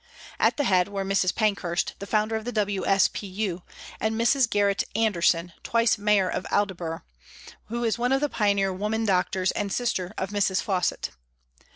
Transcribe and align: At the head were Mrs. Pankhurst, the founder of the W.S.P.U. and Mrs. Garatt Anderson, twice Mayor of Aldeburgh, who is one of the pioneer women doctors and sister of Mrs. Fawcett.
At 0.39 0.57
the 0.57 0.63
head 0.63 0.87
were 0.87 1.05
Mrs. 1.05 1.35
Pankhurst, 1.35 1.93
the 1.99 2.07
founder 2.07 2.35
of 2.35 2.43
the 2.43 2.51
W.S.P.U. 2.51 3.61
and 3.99 4.19
Mrs. 4.19 4.49
Garatt 4.49 4.83
Anderson, 4.95 5.53
twice 5.61 5.99
Mayor 5.99 6.27
of 6.27 6.47
Aldeburgh, 6.51 7.03
who 7.65 7.83
is 7.83 7.99
one 7.99 8.11
of 8.11 8.19
the 8.21 8.27
pioneer 8.27 8.73
women 8.73 9.05
doctors 9.05 9.51
and 9.51 9.71
sister 9.71 10.11
of 10.17 10.31
Mrs. 10.31 10.59
Fawcett. 10.63 11.11